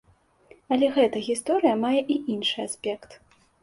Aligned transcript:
Але 0.75 0.89
гэта 0.95 1.23
гісторыя 1.29 1.77
мае 1.87 1.95
і 2.13 2.21
іншы 2.35 2.59
аспект. 2.69 3.21